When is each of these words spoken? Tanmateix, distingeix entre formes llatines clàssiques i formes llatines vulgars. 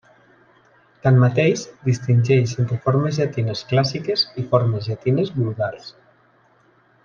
Tanmateix, 1.07 1.65
distingeix 1.89 2.55
entre 2.65 2.79
formes 2.87 3.21
llatines 3.21 3.61
clàssiques 3.75 4.27
i 4.43 4.47
formes 4.55 4.89
llatines 4.93 5.31
vulgars. 5.39 5.97